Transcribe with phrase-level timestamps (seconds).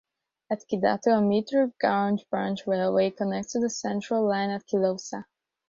[0.49, 5.25] At Kidatu, a metre gauge branch railway connects to the Central Line at Kilosa.